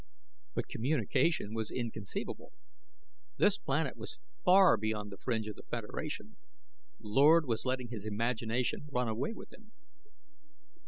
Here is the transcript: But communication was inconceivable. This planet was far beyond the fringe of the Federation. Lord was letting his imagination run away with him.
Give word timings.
But 0.55 0.67
communication 0.67 1.53
was 1.53 1.69
inconceivable. 1.69 2.53
This 3.37 3.59
planet 3.59 3.95
was 3.95 4.17
far 4.43 4.75
beyond 4.75 5.11
the 5.11 5.17
fringe 5.19 5.47
of 5.47 5.55
the 5.55 5.61
Federation. 5.69 6.37
Lord 6.99 7.45
was 7.45 7.65
letting 7.65 7.89
his 7.89 8.03
imagination 8.05 8.87
run 8.91 9.07
away 9.07 9.31
with 9.33 9.53
him. 9.53 9.73